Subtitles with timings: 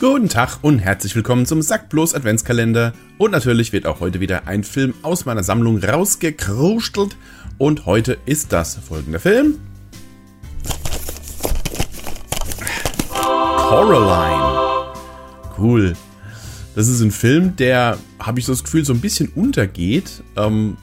[0.00, 2.94] Guten Tag und herzlich willkommen zum Sack bloß Adventskalender.
[3.18, 7.18] Und natürlich wird auch heute wieder ein Film aus meiner Sammlung rausgekrustelt.
[7.58, 9.58] Und heute ist das folgende Film.
[13.10, 14.94] Coraline.
[15.58, 15.92] Cool.
[16.74, 20.22] Das ist ein Film, der, habe ich so das Gefühl, so ein bisschen untergeht.
[20.34, 20.78] Ähm,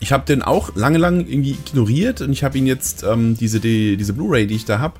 [0.00, 3.60] ich habe den auch lange, lange irgendwie ignoriert und ich habe ihn jetzt, ähm, diese,
[3.60, 4.98] die, diese Blu-ray, die ich da habe,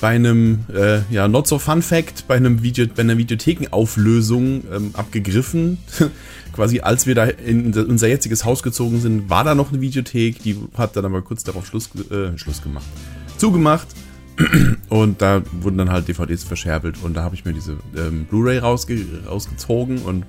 [0.00, 4.90] bei einem, äh, ja, not so fun fact, bei, einem Video, bei einer Videothekenauflösung ähm,
[4.94, 5.78] abgegriffen.
[6.52, 10.42] Quasi als wir da in unser jetziges Haus gezogen sind, war da noch eine Videothek,
[10.42, 12.84] die hat dann aber kurz darauf Schluss, äh, Schluss gemacht.
[13.38, 13.88] Zugemacht.
[14.88, 18.58] Und da wurden dann halt DVDs verscherbelt und da habe ich mir diese ähm, Blu-ray
[18.58, 20.24] rausge rausgezogen und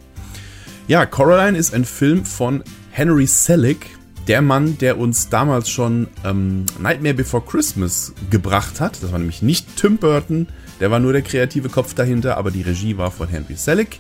[0.88, 2.62] ja, Coraline ist ein Film von
[2.92, 9.02] Henry Selick, der Mann, der uns damals schon ähm, Nightmare Before Christmas gebracht hat.
[9.04, 10.48] Das war nämlich nicht Tim Burton,
[10.80, 14.00] der war nur der kreative Kopf dahinter, aber die Regie war von Henry Selick.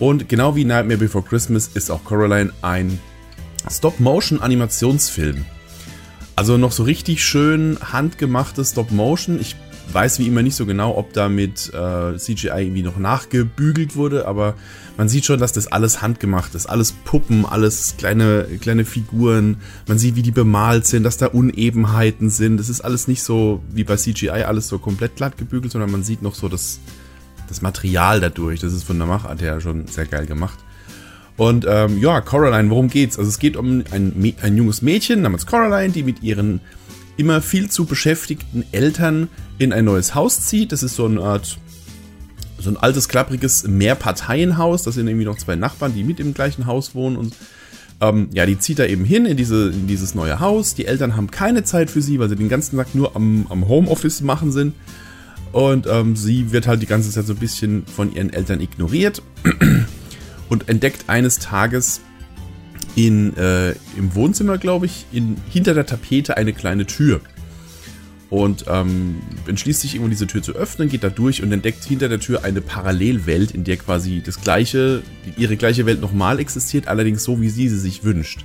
[0.00, 2.98] Und genau wie Nightmare Before Christmas ist auch Coraline ein
[3.70, 5.44] Stop-Motion-Animationsfilm.
[6.36, 9.40] Also noch so richtig schön handgemachtes Stop-Motion.
[9.40, 9.56] Ich
[9.92, 14.26] weiß wie immer nicht so genau, ob da mit äh, CGI irgendwie noch nachgebügelt wurde,
[14.26, 14.54] aber
[14.96, 16.66] man sieht schon, dass das alles handgemacht ist.
[16.66, 19.56] Alles Puppen, alles kleine, kleine Figuren.
[19.88, 22.58] Man sieht, wie die bemalt sind, dass da Unebenheiten sind.
[22.58, 26.04] Das ist alles nicht so wie bei CGI alles so komplett glatt gebügelt, sondern man
[26.04, 26.78] sieht noch so das,
[27.48, 28.60] das Material dadurch.
[28.60, 30.58] Das ist von der Machart her schon sehr geil gemacht.
[31.36, 33.18] Und ähm, ja, Coraline, worum geht's?
[33.18, 36.60] Also es geht um ein, ein junges Mädchen namens Coraline, die mit ihren
[37.16, 40.72] immer viel zu beschäftigten Eltern in ein neues Haus zieht.
[40.72, 41.58] Das ist so eine Art,
[42.58, 44.82] so ein altes, klappriges Mehrparteienhaus.
[44.82, 47.34] Das sind irgendwie noch zwei Nachbarn, die mit im gleichen Haus wohnen und
[48.00, 50.74] ähm, ja, die zieht da eben hin in, diese, in dieses neue Haus.
[50.74, 53.68] Die Eltern haben keine Zeit für sie, weil sie den ganzen Tag nur am, am
[53.68, 54.74] Homeoffice machen sind.
[55.52, 59.22] Und ähm, sie wird halt die ganze Zeit so ein bisschen von ihren Eltern ignoriert
[60.48, 62.00] und entdeckt eines Tages
[62.96, 67.20] in, äh, im Wohnzimmer, glaube ich, in, hinter der Tapete eine kleine Tür.
[68.30, 69.16] Und ähm,
[69.46, 72.42] entschließt sich irgendwo diese Tür zu öffnen, geht da durch und entdeckt hinter der Tür
[72.42, 75.02] eine Parallelwelt, in der quasi das gleiche,
[75.36, 78.44] ihre gleiche Welt nochmal existiert, allerdings so, wie sie sie sich wünscht.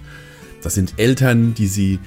[0.61, 1.99] Das sind Eltern, die sie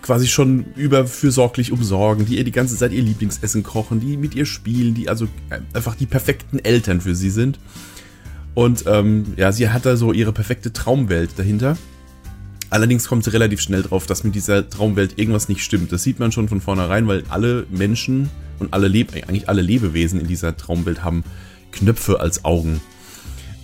[0.00, 4.46] quasi schon überfürsorglich umsorgen, die ihr die ganze Zeit ihr Lieblingsessen kochen, die mit ihr
[4.46, 7.58] spielen, die also äh, einfach die perfekten Eltern für sie sind.
[8.54, 11.76] Und ähm, ja, sie hat da so ihre perfekte Traumwelt dahinter.
[12.70, 15.92] Allerdings kommt sie relativ schnell drauf, dass mit dieser Traumwelt irgendwas nicht stimmt.
[15.92, 20.20] Das sieht man schon von vornherein, weil alle Menschen und alle Leb eigentlich alle Lebewesen
[20.20, 21.24] in dieser Traumwelt haben
[21.70, 22.80] Knöpfe als Augen.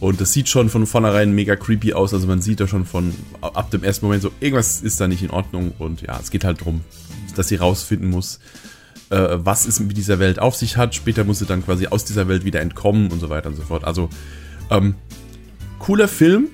[0.00, 2.14] Und das sieht schon von vornherein mega creepy aus.
[2.14, 5.22] Also man sieht da schon von ab dem ersten Moment so, irgendwas ist da nicht
[5.22, 5.72] in Ordnung.
[5.78, 6.82] Und ja, es geht halt darum,
[7.34, 8.38] dass sie rausfinden muss,
[9.10, 10.94] äh, was es mit dieser Welt auf sich hat.
[10.94, 13.62] Später muss sie dann quasi aus dieser Welt wieder entkommen und so weiter und so
[13.62, 13.84] fort.
[13.84, 14.08] Also
[14.70, 14.94] ähm,
[15.78, 16.48] cooler Film.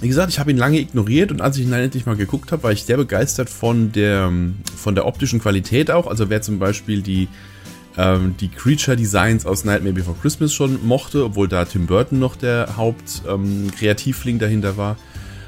[0.00, 2.50] Wie gesagt, ich habe ihn lange ignoriert und als ich ihn dann endlich mal geguckt
[2.50, 4.32] habe, war ich sehr begeistert von der,
[4.76, 6.08] von der optischen Qualität auch.
[6.08, 7.28] Also wer zum Beispiel die,
[7.96, 12.34] ähm, die Creature Designs aus Nightmare Before Christmas schon mochte, obwohl da Tim Burton noch
[12.34, 14.96] der Hauptkreativling ähm, dahinter war,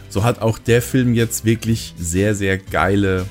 [0.08, 3.26] so hat auch der Film jetzt wirklich sehr, sehr geile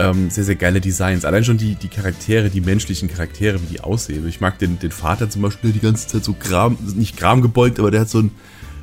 [0.00, 1.24] ähm, sehr, sehr geile Designs.
[1.24, 4.26] Allein schon die, die Charaktere, die menschlichen Charaktere, wie die aussehen.
[4.26, 7.42] Ich mag den, den Vater zum Beispiel, der die ganze Zeit so Kram, nicht Kram
[7.42, 8.30] gebeugt, aber der hat so ein,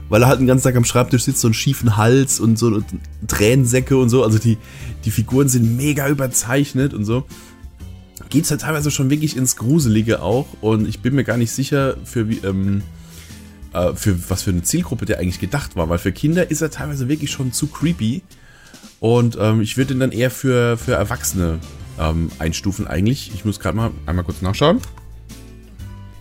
[0.09, 2.81] weil er halt den ganzen Tag am Schreibtisch sitzt, so einen schiefen Hals und so
[3.27, 4.23] Tränensäcke und so.
[4.23, 4.57] Also die,
[5.05, 7.25] die Figuren sind mega überzeichnet und so.
[8.29, 11.95] Geht's halt teilweise schon wirklich ins Gruselige auch und ich bin mir gar nicht sicher,
[12.03, 12.83] für wie, ähm,
[13.73, 16.69] äh, für was für eine Zielgruppe der eigentlich gedacht war, weil für Kinder ist er
[16.69, 18.21] teilweise wirklich schon zu creepy.
[18.99, 21.59] Und ähm, ich würde ihn dann eher für, für Erwachsene
[21.99, 23.31] ähm, einstufen eigentlich.
[23.33, 24.81] Ich muss gerade mal einmal kurz nachschauen.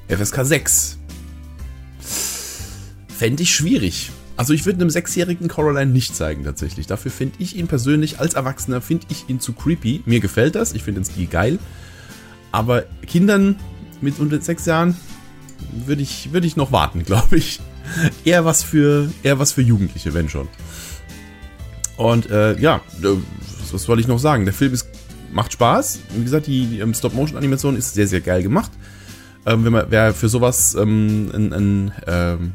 [0.09, 0.98] FSK 6.
[3.09, 4.10] Fände ich schwierig.
[4.37, 6.87] Also ich würde einem sechsjährigen Coraline nicht zeigen tatsächlich.
[6.87, 10.02] Dafür finde ich ihn persönlich als Erwachsener, finde ich ihn zu creepy.
[10.05, 11.58] Mir gefällt das, ich finde den Stil geil.
[12.52, 13.56] Aber Kindern
[14.02, 14.94] mit unter sechs Jahren
[15.87, 17.61] würde ich, würd ich noch warten, glaube ich.
[18.25, 20.49] Eher was, für, eher was für Jugendliche, wenn schon.
[21.96, 23.08] Und äh, ja, äh,
[23.72, 24.44] was soll ich noch sagen?
[24.44, 24.88] Der Film ist,
[25.32, 26.00] macht Spaß.
[26.16, 28.70] Wie gesagt, die, die ähm, Stop-Motion-Animation ist sehr, sehr geil gemacht.
[29.46, 32.52] Ähm, wenn man, wer für sowas ähm, ein, ein, ähm,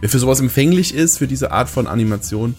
[0.00, 2.54] wer für sowas empfänglich ist, für diese Art von Animation,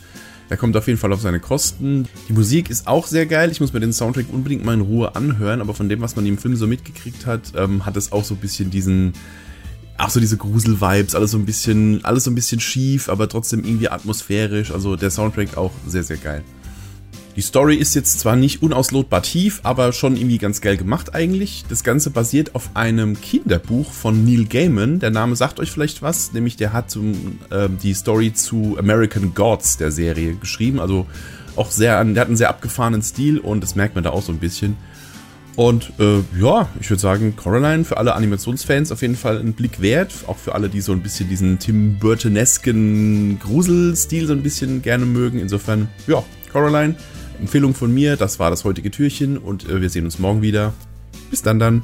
[0.49, 2.07] der kommt auf jeden Fall auf seine Kosten.
[2.27, 3.51] Die Musik ist auch sehr geil.
[3.51, 6.25] Ich muss mir den Soundtrack unbedingt mal in Ruhe anhören, aber von dem, was man
[6.25, 9.13] im Film so mitgekriegt hat, ähm, hat es auch so ein bisschen diesen
[9.97, 13.63] auch so diese Grusel-Vibes, alles so ein bisschen, alles so ein bisschen schief, aber trotzdem
[13.63, 14.71] irgendwie atmosphärisch.
[14.71, 16.43] Also der Soundtrack auch sehr, sehr geil.
[17.37, 21.63] Die Story ist jetzt zwar nicht unauslotbar tief, aber schon irgendwie ganz geil gemacht eigentlich.
[21.69, 24.99] Das Ganze basiert auf einem Kinderbuch von Neil Gaiman.
[24.99, 29.33] Der Name sagt euch vielleicht was, nämlich der hat zum, äh, die Story zu American
[29.33, 30.81] Gods der Serie geschrieben.
[30.81, 31.07] Also
[31.55, 34.33] auch sehr, der hat einen sehr abgefahrenen Stil und das merkt man da auch so
[34.33, 34.75] ein bisschen.
[35.55, 39.81] Und äh, ja, ich würde sagen, Coraline für alle Animationsfans auf jeden Fall ein Blick
[39.81, 40.13] wert.
[40.27, 45.05] Auch für alle, die so ein bisschen diesen Tim Burtonesken Gruselstil so ein bisschen gerne
[45.05, 45.39] mögen.
[45.39, 46.95] Insofern, ja, Coraline,
[47.39, 48.15] Empfehlung von mir.
[48.15, 50.73] Das war das heutige Türchen und äh, wir sehen uns morgen wieder.
[51.29, 51.83] Bis dann dann.